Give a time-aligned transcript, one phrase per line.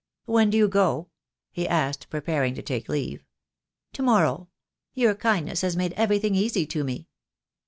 [0.25, 1.09] "When do you go?"
[1.51, 3.23] he asked, preparing to take leave.
[3.93, 4.49] "To morrow.
[4.95, 7.07] Your kindness has made everything easy to me."